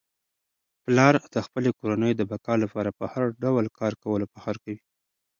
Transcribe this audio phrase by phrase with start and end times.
[0.83, 4.77] پلار د خپلې کورنی د بقا لپاره په هر ډول کار کولو فخر کوي.